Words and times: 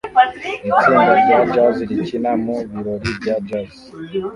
Itsinda 0.75 1.13
rya 1.21 1.39
jazz 1.53 1.75
rikina 1.89 2.31
mu 2.43 2.55
birori 2.71 3.09
bya 3.19 3.35
jazz 3.47 3.73